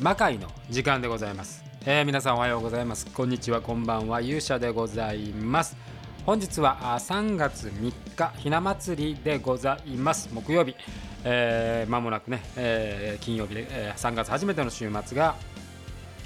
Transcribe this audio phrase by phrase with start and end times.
[0.00, 3.06] 魔界の時間でございます、えー、皆さんおはようございます。
[3.08, 3.60] こんにちは。
[3.60, 4.22] こんばんは。
[4.22, 5.76] 勇者でございます。
[6.24, 10.30] 本日は3月3日ひな祭りでございます。
[10.32, 10.74] 木曜日、
[11.24, 15.34] えー、間もなくね、えー、金曜日で、えー、3月初めての週末が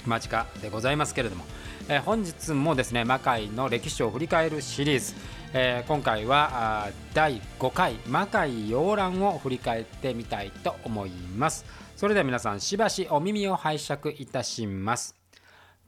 [0.06, 1.44] 間近でございますけれども、
[1.88, 5.14] えー、本日もですね魔界の歴史を振り返るシリーズ、
[5.52, 11.64] えー、今回は第5回魔界洋覧を振り返ってみたいと思います。
[11.96, 15.14] それでは皆さんしばしお耳を拝借いたします。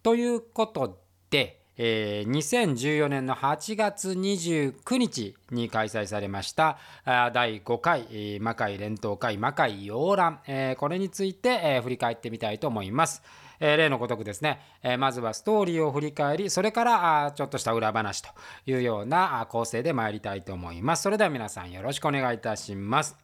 [0.04, 13.22] ということで、えー、2014年の8月29日に開催されました第5回、魔界連投会魔界洋覧、えー、これについて、えー、振り返ってみたいと思います。
[13.58, 18.28] えー、例のごとくですね、えー、まずはストーリーを振り返りそれからあちょっとした裏話と
[18.66, 21.02] いうような構成で参りたいと思います。
[21.02, 23.16] それでは皆さんよろしくお願いいたします。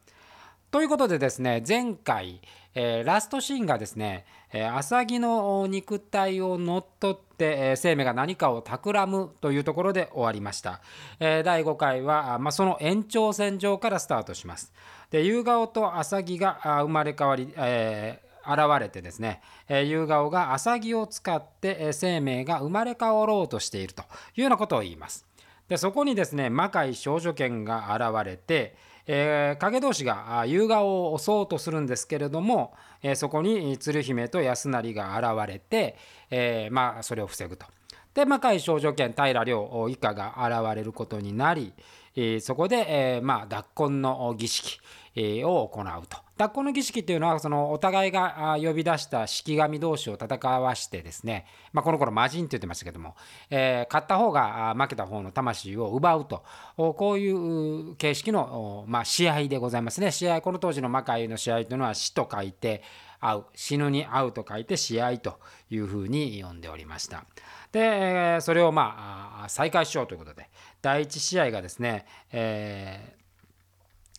[0.73, 2.41] ということでですね前回、
[2.73, 10.81] えー、ラストシーンがですね、えー、アサギの肉体を乗っ取って、えー、生命が何かを企むというところで終わりました、
[11.19, 14.73] えー、第5回は、まあ、その延長線上からスタートします。
[15.11, 24.01] で夕顔とアサギが生まれ変わり、えー、現れてですね、え、夕顔がアサギを使って、え、生命が生まれ変わろうとしていると
[24.35, 25.27] いうようなことを言います。
[25.67, 35.97] でそこにですね魔界少女剣が現れてえー、影同士が夕顔を襲おうとするんですけれども、えー、そこに鶴姫と安成が現れて、
[36.29, 37.65] えー、まあ、それを防ぐと。
[38.13, 41.73] で魔界少女剣平良以下が現れることになり、
[42.15, 44.79] えそこで、えまあ、脱婚の儀式、
[45.15, 46.22] を行うと。
[46.43, 53.15] 脱婚の儀式っていうのはそのお互いが呼び出した式神同士を戦わしてですね、まあ、この頃魔人って言ってましたけども、
[53.49, 56.43] えー、勝った方が負けた方の魂を奪うと
[56.75, 60.11] こういう形式の、まあ、試合でございますね。
[60.11, 62.83] 試合この当時の魔界の試合というのは死と書いて
[63.21, 67.23] 会う死ぬに会うと書いて試合というふうに呼んでおりました。
[67.71, 70.49] でそれをまあ再開しようということで
[70.81, 73.22] 第1試合がですね、えー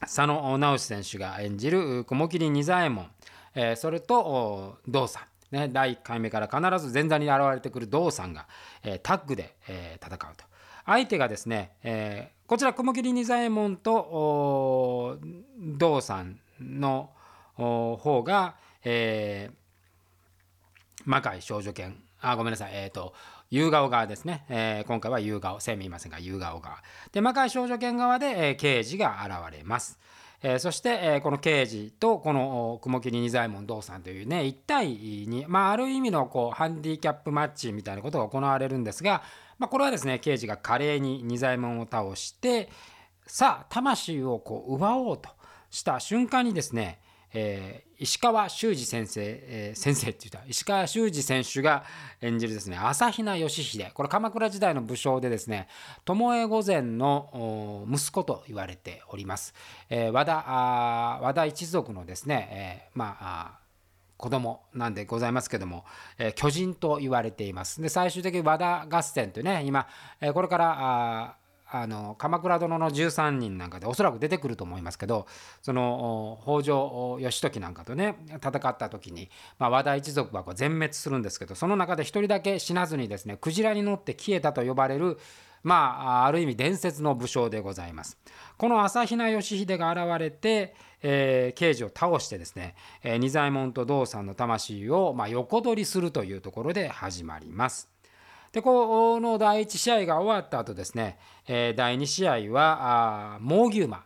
[0.05, 3.11] 佐野直選手が演じる雲霧仁左衛門、
[3.55, 8.47] えー、それと道さん、ね、第1回目から必ず前座に現れてくる道さんが、
[8.83, 10.45] えー、タッグで、えー、戦うと。
[10.87, 15.19] 相手がですね、えー、こちら雲霧仁左衛門と
[15.59, 17.11] 道さんの
[17.57, 21.97] 方が、えー、魔界少女剣。
[22.21, 22.73] あごめんなさい。
[22.75, 23.15] えっ、ー、と
[23.51, 26.79] 夕顔側ですね、えー、今回は夕顔生命いませんが夕顔側。
[27.13, 29.99] で魔界少女犬側で、えー、刑事が現れます、
[30.43, 39.23] えー、そして、えー、この刑事とこの雲霧仁左衛門道さんというね1対2、まあ、ある意味のこうハンディキャップマッチみたいなことが行われるんですが、
[39.59, 42.71] まあ、これはですね刑事が華麗に仁左衛門を倒して
[43.27, 45.29] さあ魂をこう奪おうと
[45.71, 47.01] した瞬間にですね
[47.35, 50.47] えー、石川修司先生、えー、先生って言った。
[50.47, 51.85] 石川修司選手が
[52.21, 53.91] 演じるですね朝比奈義秀。
[53.95, 55.69] これ鎌倉時代の武将でですね
[56.05, 59.55] 巴御前の息子と言われております、
[59.89, 60.35] えー、和田
[61.23, 63.59] 和田一族のですね、えー、まあ
[64.19, 65.87] 子供なんでございますけども、
[66.19, 67.81] えー、巨人と言われています。
[67.81, 69.87] で最終的に和田合戦というね今、
[70.21, 71.37] えー、これから
[71.77, 75.27] あの鎌倉殿の13人なんかでおそらく出てくると思いますけど
[75.61, 85.19] その北条義時なんかとね戦った時に、まあ、和田一族はこう全滅するんですけどその中で一人だけ死なずにですねクジラに乗って消えたと呼ばれる
[85.65, 88.19] まあある意味伝説の武将でございます。
[88.57, 97.94] この朝比奈義秀が現れて、えー、刑事を倒してですね、えー、仁左衛門と道さんの魂を、まあ、横取りするというところで始まります。
[98.55, 104.05] でこの第1試合が終わった後ですね、えー、第2試合は猛牛馬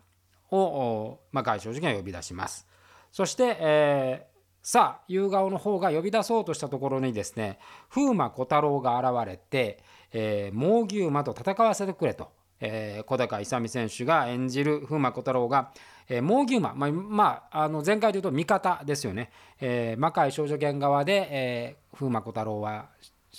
[0.51, 2.67] を、まあ、外相が呼び出します。
[3.13, 7.59] そして、えー、さあ夕顔の方が呼び出そうとしたところにですね
[7.91, 15.73] 風魔小太郎が現れて、えー、猛牛馬と戦わせてくれと、えー、小高勇選手が演じる風魔小太郎が、
[16.09, 19.31] えー、猛牛馬、まあ、まあ、あの前回で言うと味方ですよね、
[19.61, 22.89] えー、魔界少女剣側で、えー、風魔小太郎は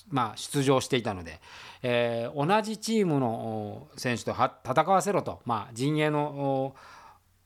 [0.09, 1.39] まあ、出場していたので、
[1.83, 6.75] えー、同じチームの選手と戦わせろと、まあ、陣営の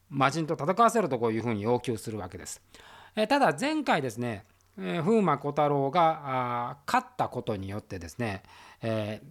[0.09, 2.61] 魔人と戦わせろとこういうふうに要求するわけです。
[3.15, 4.45] えー、ただ前回ですね、
[4.77, 8.43] えー、風魔小太郎が勝ったことによってですね、
[8.81, 9.21] え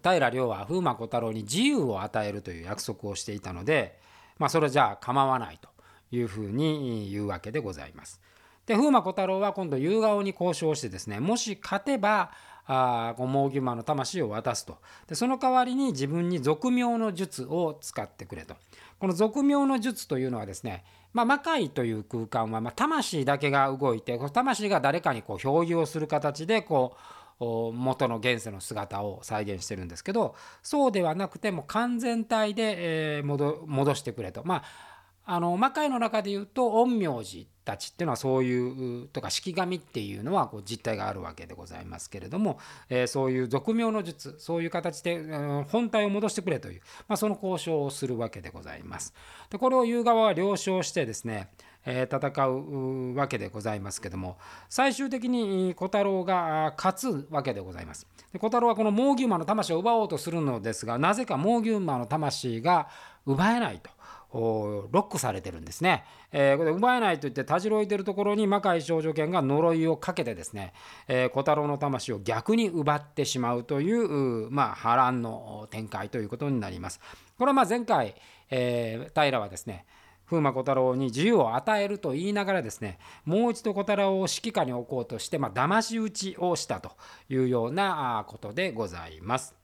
[0.00, 3.98] ー、平良は風魔小太郎に自由を与えるという約束をしていたので、
[4.38, 5.68] まあ、それじゃあ構わないと
[6.10, 8.20] いうふうに言うわけでございます。
[8.68, 12.30] で風魔小太郎は今度夕顔に交渉してですねもし勝てば
[12.66, 14.76] あこの毛馬の魂を渡すと
[15.06, 18.56] でその代わりに自分に俗名の術を使ってくれと
[18.98, 20.84] この俗名の術というのはですね、
[21.14, 26.94] まあ、魔界という空間は、まあ、魂だけが動いて魂が誰かにこう表現をする形でこ
[27.40, 34.42] う元の現世の姿を再現してるんですけどそうではなくても完全体で、えー、戻してくれと。
[34.44, 34.97] まあ
[35.30, 42.58] あの魔界の中で言うと陰陽師たちっていうのはそういうとか式神っていうのはこう実態があるわけでございますけれども、
[42.88, 45.22] えー、そういう俗名の術そういう形で、
[45.68, 49.12] 本体を戻してくれという、まあ、その交渉をするわけでございます。
[49.50, 51.50] でこれを言う側は了承してですね
[51.84, 54.38] え戦うわけでございますけども
[54.70, 58.06] 最終的に小太郎が勝つわけでございます。
[58.32, 62.88] で小太郎はこの猛牛馬の魂を奪おうとするのですがなぜか猛牛馬の魂が
[63.26, 63.90] 奪えないと。
[64.32, 66.04] ロックされてるんですね。
[66.32, 70.74] えー、これ奪えないと言ってたじろいでるところに魔界少女犬が呪いをかけてですね、
[71.08, 77.00] えー、小太郎の魂を逆に奪ってしまうというまあ波乱の展開ということになります。
[77.38, 78.14] これはま前回、
[78.50, 79.86] えー、平はですね
[80.26, 86.92] 風魔小太郎に自由を与えると言いながらですねもう一度小太郎を指揮下に置こうとして、まあ、騙し討ちをしたと
[87.30, 89.57] いうようなことでございます。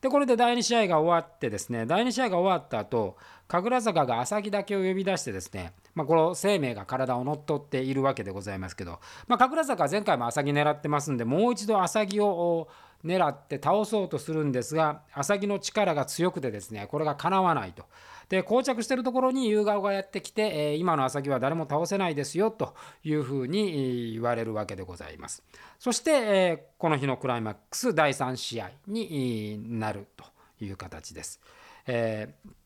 [0.00, 3.16] でこれで第2試合が終わってですね第2試合が終わった後
[3.48, 12.68] 神楽坂が朝木だけを呼び出してですね、まあ、この生命が体を乗っ取っているわけでございますけど、まあ、神楽坂は前回も朝木狙ってますんでもう一度朝木を
[13.04, 17.84] 狙って倒そうとするんですが朝木の力が強くてですねこれがかなわないと。
[18.28, 25.42] で膠着してるところに夕顔がやってきて、え、今の朝木は誰も倒せないですよというふうに言われるわけでございます。
[25.78, 30.24] そして、え、この日のクライマックス第3試合になると
[30.62, 31.40] いう形です。
[31.86, 32.58] えー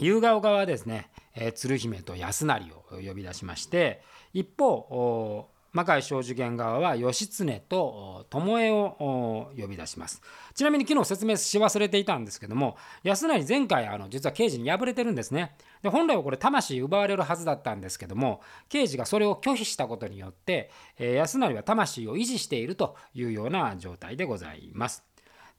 [0.00, 10.22] 夕顔側はですね、え、鶴姫と安成を呼び出しまして一方魔界正寿源側は義経と巴を呼び出します。
[10.54, 15.56] ちなみに昨日説明し忘れていたんですけども安成前回あの実は刑事に敗れてるんですね。
[15.82, 25.13] で本来はこれ魂奪われるはずだったんですけども刑事がそれを拒否したことによって、えー、安成は魂を維持しているというような状態でございます。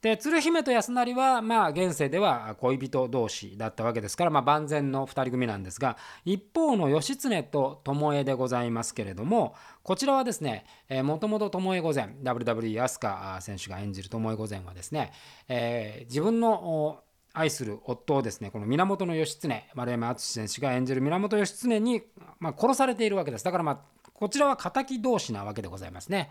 [0.06, 10.64] で鶴姫と安成はまあ現世では恋人同士だったわけですから、まあ、万全の2人組なんですが一方の義経と巴でございますけれどもこちらはですね
[11.02, 15.10] もともと巴御前 WWE 飛鳥選手が演じる巴御前はですね、
[15.48, 17.00] えー、自分の
[17.32, 22.02] 愛する夫をですねこの源義経丸山敦選手が演じる源義経に、
[22.38, 23.80] まあ、殺されているわけですだからまあ
[24.14, 26.30] こちらは敵同士なわけでございますね。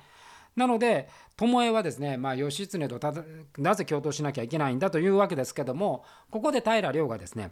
[0.56, 3.00] なので巴はですね、まあ、義経と
[3.58, 7.52] なぜ共闘しなきゃいけないんだというわけですけどもここで平良がですね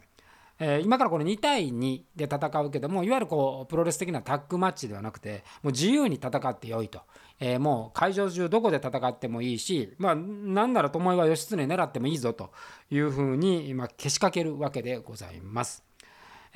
[0.60, 7.00] えー、今からこれ2対2で戦うけどもいわゆるこうプロレス的なタッグマッチではなくてもう自由に戦ってよいと、
[7.40, 12.52] えー、もう会場中どこで戦ってもいいしまあなんなら巴は義経狙ってもいいぞと
[12.90, 15.82] いうふうに今けしかけるわけでございます。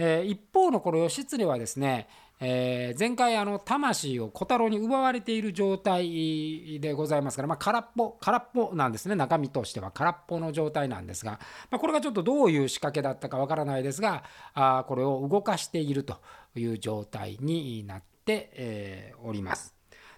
[0.01, 2.07] えー、一方のこの義経はですね
[2.41, 11.41] えー、前回あの魂を小太郎に奪われている状態でございますから、まあ、空っぽ空っぽなんですね中身としては空っぽの状態なんですが、
[11.71, 14.23] まあ、これがちょっとどういう仕掛けだったかわからないですが
[14.55, 16.19] あこれを動かしていると
[16.55, 19.75] いう状態になって、えー、おります。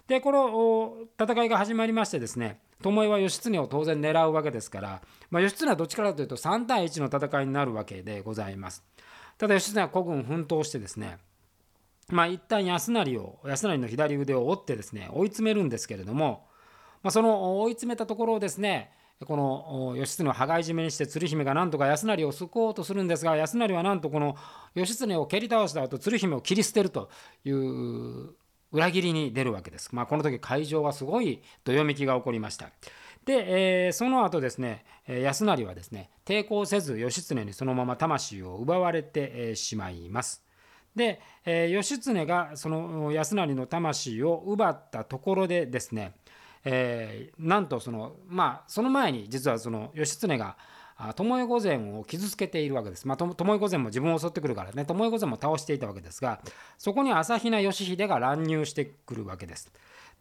[0.07, 8.83] でこの戦いが始まりましてですね巴は義経を当然狙うわけですから、まあ、義経はどっちからというと3対1の戦いになるわけでございます。
[9.37, 11.17] ただ義経は孤軍奮闘してですね
[12.09, 16.47] まあ一旦安成を安成の左腕を折ってですね追い詰めるんですけれども、
[17.03, 18.91] まあ、その追い詰めたところをですね
[19.25, 24.35] この義経を羽交い締めにして鶴姫がなんとか安成を救おうとするんですが安成はなんとこの
[24.73, 27.09] 義経を蹴り倒した後鶴姫を切り捨てると
[27.45, 28.35] いう
[28.71, 29.93] 裏切りに出るわけです。
[29.93, 32.69] まあ、この時会場はすごいどよめきが起こりました。
[33.25, 40.43] で、えー、その後ですね安成はですね抵抗せず義経にそのまま魂を奪われてしまいます。
[40.95, 46.13] で、えー、義経がその安成の魂を奪ったところでですね、
[46.65, 50.57] えー、なんとそのまあその前に実はその義経が
[51.15, 53.07] 巴御前を傷つけているわけです。
[53.07, 56.41] まあ、巴御前も自分を襲ってくるからね巴御前も倒していたわけですが
[56.77, 59.71] そこに朝比奈義秀が乱入してくるわけです。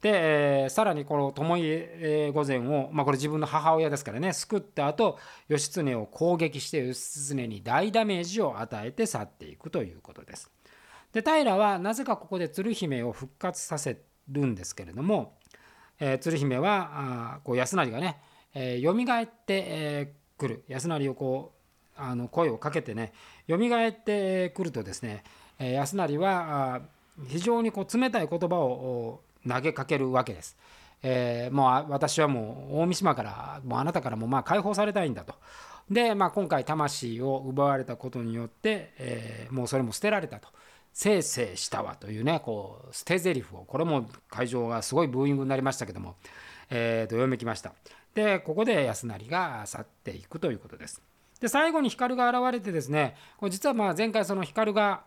[0.00, 6.98] で、えー、さらにこの巴御前を、まあ、これ自分の母親ですからね救った後義経を攻撃して義
[7.34, 10.50] 経に大ダメージを与えて去っていくということです。
[11.12, 15.34] で平はなぜかここで鶴姫を復活させるんですけれども、
[15.98, 18.18] えー、鶴姫はあこう安成がね、
[18.54, 21.52] えー、蘇って、えー、くる安成をこ
[21.96, 23.12] うあの声をかけてね
[23.48, 25.24] 蘇ってくるとですね、
[25.58, 26.80] えー、安成はあ
[27.28, 30.56] 非常にこう冷たい言葉を投げかけるわけです。
[31.02, 35.34] えー、もう私はもう大三島からもうあなたからもまあ解放されたいんだと。
[35.90, 40.48] で、まあ、今回魂を奪われたことによって、えー、もうそれも捨てられたと。
[40.92, 46.16] せいせいしたわというねこう捨て台詞をこれも会場がすごいブーイングになりましたけども、
[46.70, 47.72] えー、と読めきました。
[48.14, 51.02] でここで安成が去っていくということです。
[51.40, 55.04] で最後に光が現れてですねこれ実はまあ前回その光が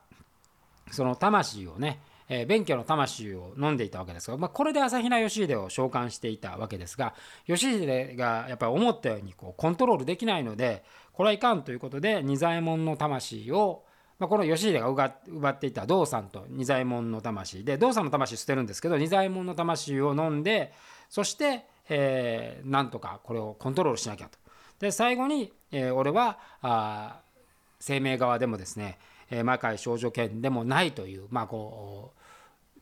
[0.92, 2.00] その魂をね
[2.30, 7.14] えー、弁慶の魂を飲んでいたわけですが、まあ、これで朝比奈義秀を召喚していたわけですが
[7.48, 13.84] 義秀がやっぱり思ったようにこうコントロールできないのでこれはいかんということで仁左衛門の魂を
[14.20, 20.72] まあ、この義秀が奪っていた道さんと仁左衛門の魂で道さんの魂捨てるんですけど仁左衛門の魂を飲んで
[21.10, 24.38] そして、えー、なんとかこれをコントロールしなきゃと。
[24.80, 27.22] で最後に、えー、俺はあ
[27.80, 28.98] 生命側でもですね、
[29.30, 32.20] えー、魔界少女剣でもないというまあこう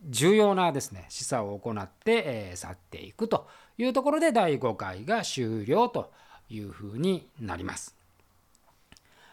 [0.09, 3.47] 重要なですね示唆を行って、えー、去っていくと
[3.77, 6.11] いうところで第5回が終了と
[6.49, 8.00] いうふうになります。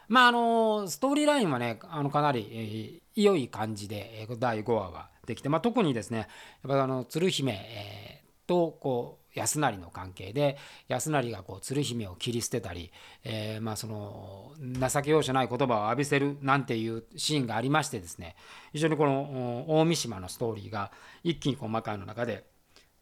[0.08, 6.28] まああのストーリーラインはねあのかなり、えー、良い感じで第5話はできて、まあ、特にですねやっ
[6.68, 10.56] ぱあの鶴姫、えー、とこう安成の関係で
[10.88, 12.90] 安成がこう鶴姫を切り捨てたり、
[13.24, 18.34] えー、まあその情け容赦ない言葉を浴びせるなんていうシーンがありましてですね
[18.72, 20.90] 非常にこの大三島のストーリーが
[21.22, 22.44] 一気にこう魔界の中で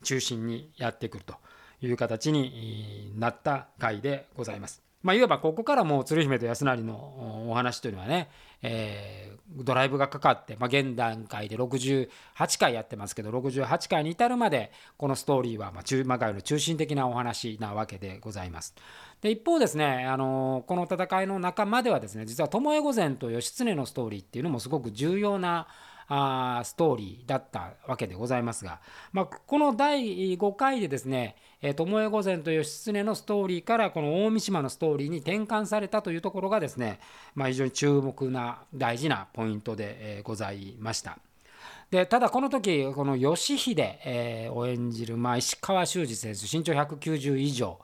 [0.02, 1.34] 中心にやってくると
[1.80, 4.85] いう形になった回でございます。
[5.02, 8.28] まあ、いわばここからもう鶴姫と安成のお話というのはね、
[8.62, 12.08] えー、ドライブがかかって、まあ、現段階で68
[12.58, 18.74] 回やってますけど68回に至るまでこのストーリーはまあ中魔界の中心的なお話なわけでございます。
[19.20, 25.68] で一方ですね、あのこの戦いの中まではですね実は巴御前と義経のストーリーっていうのもすごく重要な
[26.08, 28.80] あストーリーだったわけでございますが、
[29.12, 37.00] まあ、この第5回でですね巴御前と義経のストーリーからこの大三島のストーリーに転換されたというところがですね、
[37.34, 41.18] まあ、非常に注目な大事なポイントでございました。
[41.90, 47.78] でただこの時この義秀、を演じる、まあ、石川修司選手身長190以上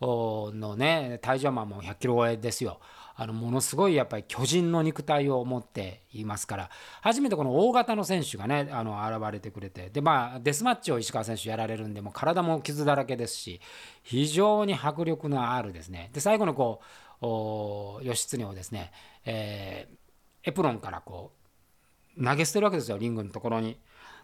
[0.00, 2.80] のね体重はまあもう100キロ超えですよ。
[3.16, 13.60] あのものすごいやっぱり巨人の肉体を持っていますから初めてこの大型の選手がねあの現れてくれてでまあデスマッチを石川選手やられるんでも体も傷だらけですし
[14.02, 16.80] 非常に迫力のあるですねで最後のこ
[18.00, 18.92] う義経をですね、
[19.24, 21.32] えー、エプロンからこ
[22.18, 23.78] う投げ捨てるわけですよリングのところに。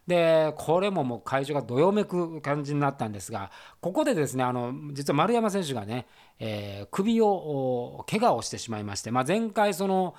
[0.07, 6.07] でこれももう会場がどよめく感じになったんですがここでですねあの実は丸山選手がね、
[6.39, 10.15] えー、首を怪我をしてしまいまして、まあ、前回その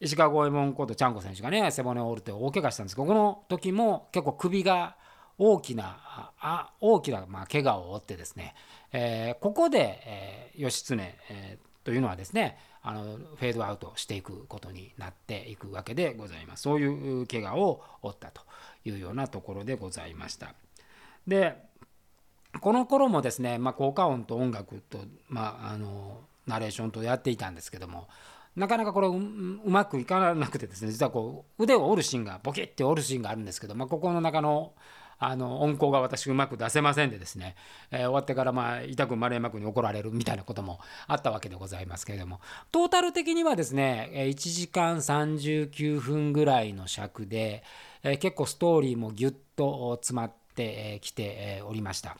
[0.00, 4.96] 石川五右衛門ことちゃんこ選手がね背骨を折るって大怪我したんですけどこの時も結構首が
[5.38, 5.98] 大きな
[6.38, 8.54] あ大きなまあ怪我を負ってですね、
[8.92, 10.94] えー、ここで、えー、義経、
[11.30, 16.62] えー、というのはですねあのフェードアウトしていくことになっていくわけでございます。
[16.62, 18.42] そういう怪我を負ったと
[18.84, 20.54] いうようなところでございました。
[21.26, 21.56] で
[22.60, 24.98] この頃もですね、まあ、効果音と音楽と、
[25.28, 28.06] まあ、あのナレーションとやっていたんですけども
[28.54, 29.12] なかなかこれう
[29.68, 34.72] まくいかなくてですね実はこう腕を折るシーンがボキッて折るシーンがあるんですけど、まあ、ここの中の
[35.26, 37.56] あの音効が私うまく出せませんでですね、
[37.90, 42.40] えー、終わってからまあ痛く丸山君に怒られるみたいなこともあったわけでございますけれども
[42.72, 47.62] トータル的にはですね1時間39分ぐらいの尺で、
[48.02, 52.16] えー、結構ストーリーもギュッと詰まってきておりました。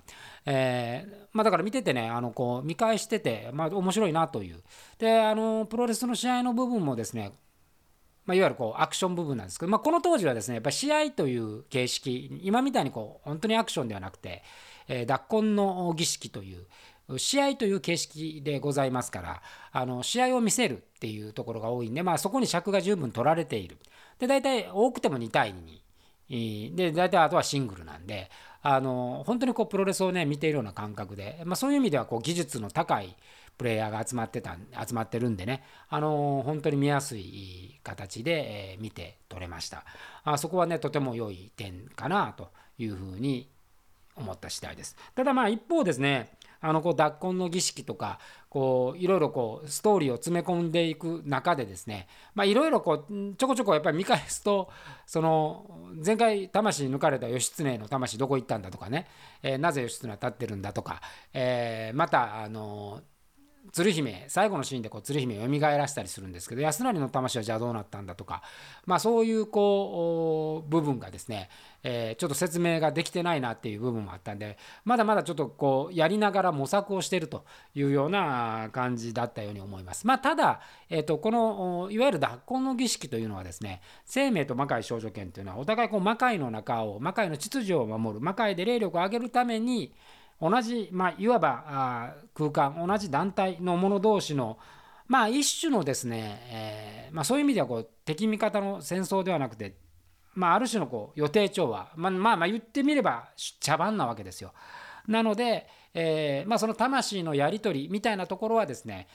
[0.47, 4.61] えーまあ、だから見ててねあのこう見返してて、まあ、面白いなという
[4.99, 7.33] であのプロレスの試合の部分もですね
[8.27, 14.43] まあ、いわゆるこうアクション部分なんですけど、まあ、この当時はですねやっぱ試合という形式今みたいにこう本当にアクションではなくて、
[14.89, 16.67] えー、脱婚の儀式という
[17.19, 23.77] 試合という形式でございますからあの試合を見せるっていうところが多いんで、まあ、そこに尺が十分取られている。
[24.19, 28.31] で大体多くても2対2で大体あとはシングルなんで
[28.63, 33.15] あの本当にこうプロレスをね見ているような感覚で、まあ、そういう意味ではこう技術の高い
[33.57, 34.57] プレイヤーが集まってた
[34.87, 39.85] 集まってるんでね、あの本当に見やすい形で、えー、見て取れました。
[40.25, 43.51] あそこはねとても良い点かなというふうに
[44.17, 44.97] 思った次第です。
[45.15, 46.31] ただまあ一方ですね
[46.61, 48.19] あのこう脱婚の儀式とか
[48.49, 54.71] こういろいろこうストーリーを詰め込んでいく中でですねまあいろいろこうちょこちょこやっぱり見返すと
[55.05, 55.67] その
[56.05, 59.09] 前回魂抜かれた義経の魂どこ行ったんだとかね、
[59.43, 61.03] え、なぜ義経は立ってるんだとか、
[61.35, 63.03] え、またあの
[63.73, 68.43] 鶴姫最後のシーンでこう鶴姫を蘇らせたりするんですけど安成の魂はじゃあどうなったんだとか、
[68.87, 71.49] まあ、そういうこう部分がですね、
[71.83, 77.45] えー、ちょっと説明ができてないなっていう部分もあったんでまだまだちょっとこうやりながら模索をしてると
[77.75, 80.07] いうような感じだったように思います。
[80.07, 89.93] まあ、ただ、えー、とこのいわゆる脱婚の儀式というのはですね生命と魔界少女権というのはお互いこう魔界の中を魔界の秩序を守る魔界で霊力を上げるために
[90.41, 94.59] 同じ、まあ、いわばあ空間同じ団体の者同士の
[95.07, 99.77] まあ一種のですね、えーまあ、そういう意味ではこう敵味方の戦争ではなくて、
[100.35, 103.29] まあ、ある種のこう予定調和、まあ、まあまあ言ってみれば
[103.61, 104.53] 茶番なわけですよ。
[105.07, 109.07] なので、えーまあ、その魂のやり取りみたいなところはですね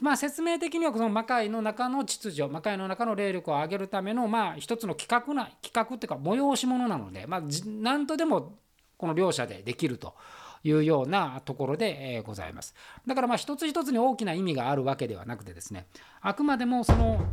[0.00, 8.54] まあ、説明的にはこの魔界の中の秩序魔界の中の霊力を上げるためのまあ一つの企画な企画っていうか催し物なので、まあ、何とでも
[8.96, 10.14] この両者でできると
[10.62, 12.74] いうようなところでございます。
[13.06, 15.86] だからまあ一つ一つに大きな意味があるわけではなくてですね
[16.20, 17.24] あくまでもその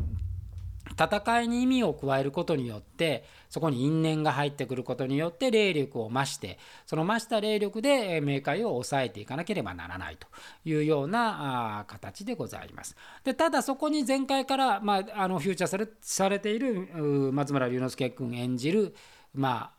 [0.98, 10.28] 戦いに意味を加えることによってそこに因縁が入ってくることによって霊力を増してその増した霊力で冥界を抑えていかなければならないと
[10.66, 12.96] いうような形でございます。
[13.24, 16.90] でただそこに前回から、まあ、あのフューチャーされされている
[17.34, 18.96] 松村龍之介君演じる、
[19.34, 19.77] まあ、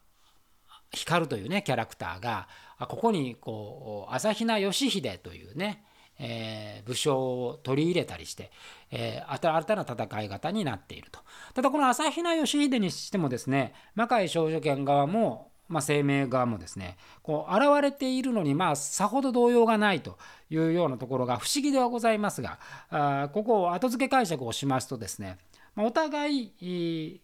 [0.92, 5.84] 光というねキャラクターがここにこう朝比奈義秀というね、
[6.18, 8.50] えー、武将を取り入れたりして、
[8.90, 11.20] えー、新たな戦い方になっていると。
[11.54, 20.18] ただこの朝比奈義秀にしてもですね魔界少女権側もまあ、生命側もですねこう現れているのにまあさほど動揺がないと
[20.50, 25.36] いうようなところが不思議ではございますがあここを後付け解釈をしますとですね、
[25.74, 27.20] ま、お互い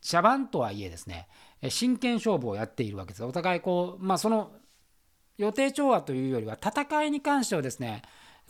[0.00, 1.28] 茶番とはいえですね
[1.70, 3.24] 真剣勝負をやっているわけです。
[3.24, 4.52] お互いこう、まあ、その
[5.38, 8.02] 予定調和というよりは戦いに関してはですね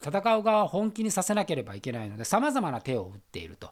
[0.02, 3.70] 戦う側を本気にさせなければいけないのでさまざまな手を打っていると。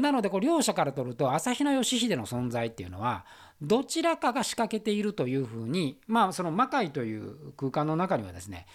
[0.00, 3.24] なのでこう両者から取ると朝比奈義秀の存在っていうのは
[3.60, 8.66] どちらかが仕掛けているというふうにまあその魔界という空間の中にはですね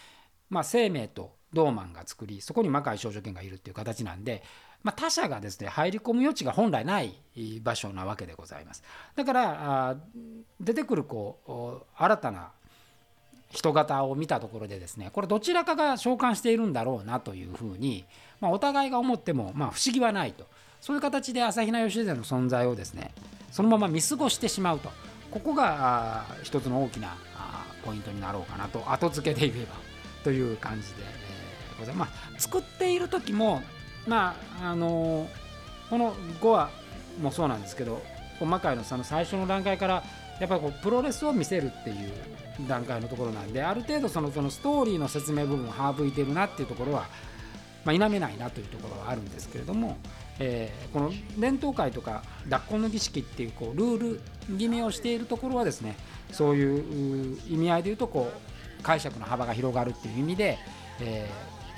[0.50, 4.44] まあ生命とドーマンが作りそこに魔界少女剣がいるっていう形なんで
[4.84, 7.14] まあ、他者がですね入り込む余地が本来ない
[7.62, 8.84] 場所なわけでございます。
[9.16, 9.98] だから
[10.60, 12.52] 出てくるこう新たな
[13.50, 18.06] 人型を見たところでですねこれどちらかが召喚しているんだろうなというふうに、
[18.40, 20.46] まあ、お互いが思っても、まあ、不思議はないと
[20.82, 23.12] そういう形で朝比奈義秀の存在をですね
[23.52, 24.92] そのまま見過ごしてしまうと
[25.32, 27.18] ここが一つの大きな
[27.84, 29.76] ポイントになろうかなと後付けで言えば
[30.24, 30.96] という感じで、
[31.80, 32.12] ございます。
[32.12, 33.62] まあ、作っている時も
[34.10, 35.30] まああの
[35.90, 36.70] この5話
[37.22, 38.02] もそうなんですけど
[38.42, 40.04] 魔界のその最初の段階から
[40.40, 42.12] やっぱりこうプロレスを見せるっていう
[42.68, 47.08] 段階のところなんである程度そのそのストーリーの説明部分を省いてるなっていうところは、
[47.86, 49.98] まあ、否めないなというところはあるんですけれども、
[50.40, 54.22] えー、この伝統会とか脱婚の儀式っていうこうルール
[54.58, 55.98] 決めをしているところはですね
[56.32, 60.58] そういう意味合いで言うとこう解釈の幅が広がるっていう意味で、
[61.02, 61.30] え、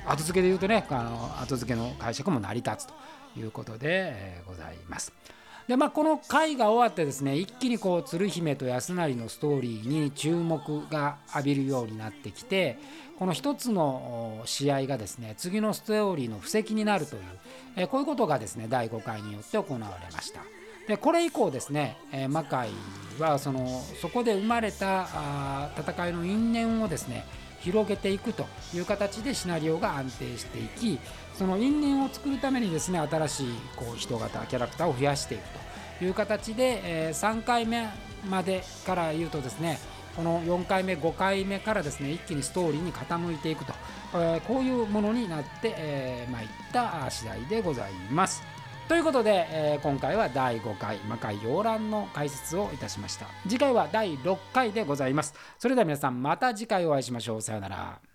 [0.05, 2.93] 後付けで言うとねあの後付けの解釈も成り立つと
[3.39, 5.13] いうことで、ございます。
[5.67, 10.59] でまあ、この回が終わってですね一気にこう鶴姫と安成のストーリーに注目
[10.89, 12.77] が浴びるようになってきて
[13.17, 17.21] この一つの試合がですね次のストーリーの布石になるという、
[17.77, 20.41] えこういうことがですね第5回によって行われました。
[20.87, 21.95] でこれ以降ですね、
[22.27, 22.69] 魔界
[23.19, 27.23] はそのそこで生まれたあ戦いの因縁をですね
[27.61, 30.99] 広げていくという形でシナリオが安定していき
[31.33, 35.43] その因縁を作るためにですね新しいこう人型キャラクターを増やしていく
[35.99, 37.87] という形で、えー、3回目
[38.29, 39.79] までから言うとですね
[40.15, 43.73] この4回目5回目からですね一気にストーリーに傾いていくと、
[44.13, 48.50] え、こういうものになって、えー、いった次第でございます。
[48.91, 53.25] ということで、えー、今回は第5回魔界洋蘭の解説をいたしました。
[53.47, 55.33] 次回は第6回でございます。
[55.59, 57.41] それでは皆さんまた次回お会いしましょう。
[57.41, 58.10] さようなら。